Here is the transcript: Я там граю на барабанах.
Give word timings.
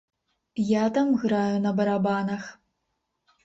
Я 0.81 0.85
там 0.95 1.11
граю 1.25 1.61
на 1.67 1.75
барабанах. 1.83 2.51